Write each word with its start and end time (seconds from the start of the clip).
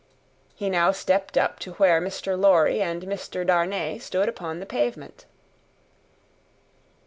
He 0.55 0.67
now 0.71 0.91
stepped 0.91 1.37
up 1.37 1.59
to 1.59 1.73
where 1.73 2.01
Mr. 2.01 2.35
Lorry 2.35 2.81
and 2.81 3.03
Mr. 3.03 3.45
Darnay 3.45 3.99
stood 3.99 4.27
upon 4.27 4.59
the 4.59 4.65
pavement. 4.65 5.27